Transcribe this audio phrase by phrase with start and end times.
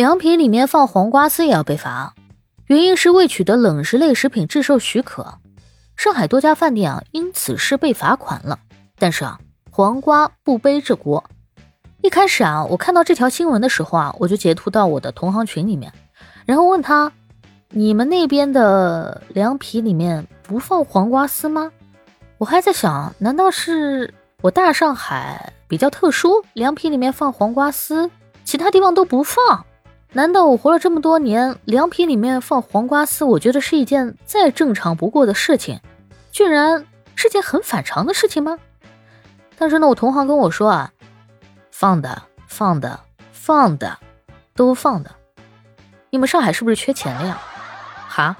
[0.00, 2.14] 凉皮里面放黄瓜丝也要被罚，
[2.68, 5.34] 原因是未取得冷食类食品制售许可。
[5.94, 8.58] 上海多家饭店啊，因此事被罚款了。
[8.98, 9.38] 但是啊，
[9.70, 11.22] 黄瓜不背这锅。
[12.00, 15.92] 一开始啊，我看到这条新闻的时候啊，我就截图到我的同行群里面，
[16.46, 17.12] 然后问他：
[17.68, 21.70] 你们那边的凉皮里面不放黄瓜丝吗？
[22.38, 28.10] 我还在想，难道是我大上海比较特殊，凉皮里面放黄瓜丝，
[28.44, 29.66] 其他地方都不放？
[30.12, 35.80] 难道我活了这么多年，凉皮里面放黄瓜丝，我觉得是一件再正常不过的事情，
[36.32, 38.58] 居然是件很反常的事情吗？
[39.56, 40.92] 但是呢，我同行跟我说啊，
[41.70, 43.00] 放的放的
[43.32, 43.98] 放的
[44.54, 45.14] 都放的，
[46.10, 47.40] 你们上海是不是缺钱了呀？
[48.08, 48.36] 哈，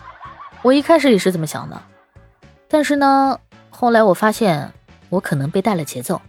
[0.63, 1.83] 我一开始也是这么想的，
[2.69, 3.39] 但是呢。
[3.73, 4.75] 后来我发现，
[5.09, 6.21] 我可能被带了节奏。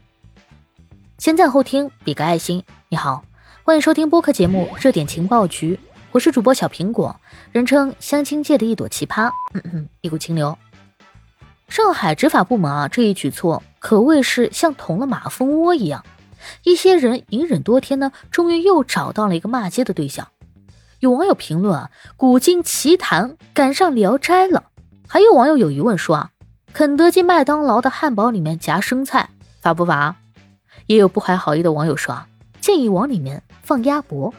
[1.17, 2.63] 先赞后听，比个爱心。
[2.87, 3.25] 你好，
[3.63, 5.75] 欢迎收听播客节目《热点情报局》，
[6.11, 7.15] 我是主播小苹果，
[7.51, 10.57] 人称相亲界的一朵奇葩，嗯 嗯一股清流。
[11.69, 16.03] 上海执法部门啊，这一举措可谓是像捅了马蜂窝一样。
[16.63, 20.29] 一些人隐忍多天呢，终于又找到了一个骂街的对象。
[20.99, 24.63] 有网友评论啊，古今奇谈赶上聊斋了。
[25.07, 26.31] 还有网友有疑问说啊。
[26.73, 30.15] 肯德基、麦当劳的汉堡里面夹生菜，罚不罚？
[30.87, 32.27] 也有不怀好意的网友说啊，
[32.61, 34.33] 建议往里面放鸭脖。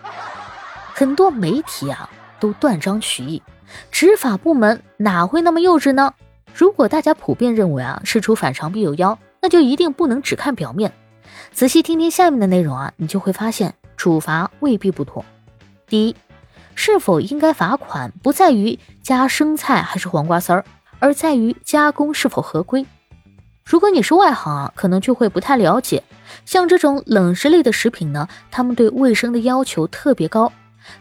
[0.95, 2.09] 很多媒体啊
[2.41, 3.43] 都断章取义，
[3.91, 6.15] 执法部门哪会那么幼稚呢？
[6.55, 10.93] 如果大家普遍认为啊事出反常必有妖，那就一定不能只看表面，
[11.53, 15.25] 仔细听听下面的内容啊，你就会发现处罚未必不妥。
[15.87, 16.17] 第一，
[16.75, 20.65] 是否应该罚款，不在于加生菜还是黄瓜丝儿。
[20.99, 22.87] 而在于加工是否合规。
[23.65, 26.03] 如果你是外行啊，可能就会不太了解。
[26.45, 30.53] 像这种冷食类的食品呢，他们对卫生的要求特别高，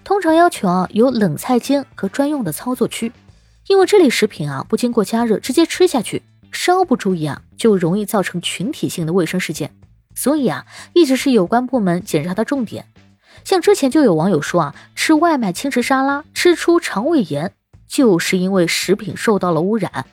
[0.03, 3.11] 通常要求啊有冷菜间和专用的操作区。
[3.67, 9.73] 因为这类食品啊不经过加热直接吃下去，稍不注意啊就容易造成群体性的卫生事件。
[10.15, 12.87] 所以啊一直是有关部门检查的重点。
[13.43, 17.53] 像之前就有网友说啊，吃外卖轻食沙拉吃出肠胃炎。
[17.87, 20.05] 就是因为食品受到了污染，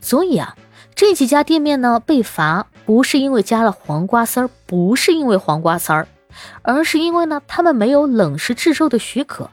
[0.00, 0.56] 所以啊，
[1.00, 6.06] 这几家店面呢被罚，不是因为加了黄瓜丝儿，不是因为黄瓜丝儿，
[6.60, 9.48] 而是因为呢他们没有冷食制售的许可。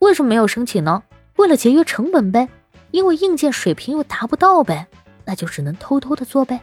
[0.00, 1.04] 为什么没有申请呢？
[1.36, 2.48] 为了节约成本呗，
[2.90, 4.88] 因为硬件水平又达不到呗，
[5.26, 6.58] 那就只能偷偷的做呗。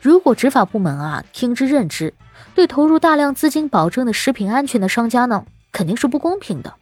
[0.00, 2.14] 如果执法部门啊听之任之，
[2.54, 6.74] 对投入大量资金保证的食品安全的商家呢，肯定是不公平的。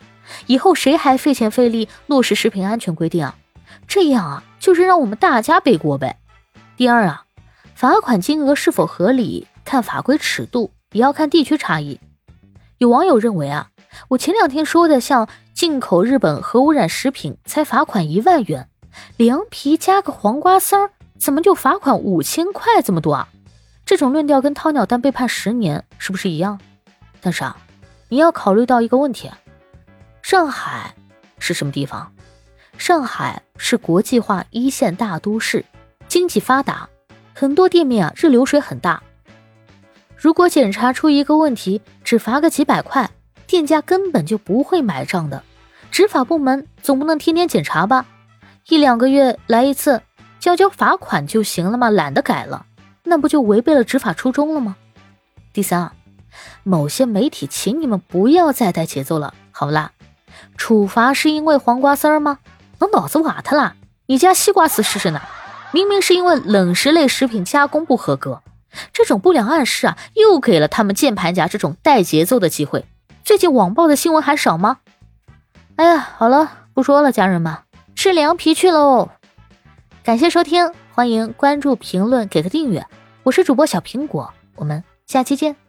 [0.47, 3.35] 以后谁还费钱费力落实食品安全规定啊？
[3.89, 6.19] 这样啊，就是让我们大家背锅呗。
[6.77, 7.25] 第二啊，
[7.77, 12.01] 罚款金额是否合理，看法规尺度，也要看地区差异。
[12.79, 13.69] 有网友认为啊，
[14.09, 18.69] 我前两天说的像进口日本核污染食品才罚款一万元，
[19.17, 23.29] 凉皮加个黄瓜丝儿怎么就罚款五千块这么多啊？
[23.87, 26.61] 这种论调跟掏鸟蛋被判十年是不是一样？
[27.21, 27.57] 但是啊，
[28.09, 29.31] 你要考虑到一个问题。
[30.23, 30.93] 上海
[31.39, 32.13] 是什么地方？
[32.77, 35.65] 上海是国际化一线大都市，
[36.15, 36.89] 经济发达，
[37.35, 39.03] 很多店面啊日流水很大。
[40.17, 43.11] 如果检查出一个问题，只罚个几百块，
[43.49, 45.43] 店家根本就不会买账的。
[45.91, 48.07] 执法部门总不能天天检查吧？
[48.69, 50.03] 一两个月来一次，
[50.39, 51.91] 交交罚款就行了吗？
[51.91, 52.65] 懒得改了，
[53.03, 54.77] 那不就违背了执法初衷了吗？
[55.53, 55.95] 第三啊，
[56.63, 59.91] 某些媒体，请你们不要再带节奏了，好啦？
[60.57, 62.39] 处罚是因为黄瓜丝儿吗？
[62.79, 63.75] 我脑子瓦特啦！
[64.07, 65.21] 你加西瓜丝试试呢？
[65.75, 68.43] 明明是因为冷食类食品加工不合格，
[68.93, 72.85] 这种不良暗示啊，又给了他们键盘侠这种带节奏的机会。
[73.25, 74.77] 最近网暴的新闻还少吗？
[75.75, 77.57] 哎呀，好了，不说了，家人们，
[77.97, 79.09] 吃凉皮去喽！
[80.05, 82.87] 感谢收听，欢迎关注、评论、给个订阅，
[83.25, 85.64] 我是主播小苹果，我们下期见。